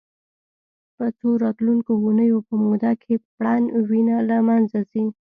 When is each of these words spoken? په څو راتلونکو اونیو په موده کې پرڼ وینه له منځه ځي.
په 0.95 1.05
څو 1.17 1.29
راتلونکو 1.43 1.91
اونیو 2.03 2.37
په 2.47 2.55
موده 2.63 2.91
کې 3.01 3.13
پرڼ 3.37 3.61
وینه 3.89 4.17
له 4.29 4.37
منځه 4.47 4.79
ځي. 4.91 5.05